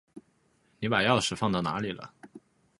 [0.79, 2.11] 你把钥匙放到哪里了？